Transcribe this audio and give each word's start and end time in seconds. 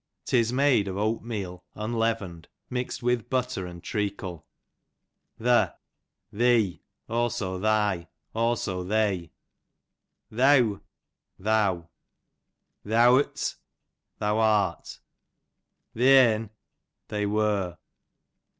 'Tis 0.25 0.51
made 0.51 0.87
of 0.87 0.97
oatmeal 0.97 1.63
unleavened, 1.75 2.47
mixed 2.71 3.03
with 3.03 3.29
butter 3.29 3.67
and 3.67 3.83
treacle. 3.83 4.47
The, 5.37 5.75
thse; 6.33 6.79
aho 7.07 7.59
thy; 7.59 8.07
aho 8.33 8.83
they. 8.83 9.31
Tlieaw, 10.31 10.81
tlwu. 11.39 11.87
Theawr't, 12.83 13.55
thou 14.17 14.39
art. 14.39 14.99
Thear'n, 15.95 16.49
they 17.09 17.27
were. 17.27 17.77